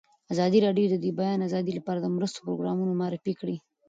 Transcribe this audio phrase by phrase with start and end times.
[0.33, 3.57] ازادي راډیو د د بیان آزادي لپاره د مرستو پروګرامونه معرفي کړي.